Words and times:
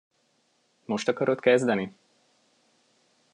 Most 0.87 1.07
akarod 1.07 1.39
kezdeni? 1.39 1.93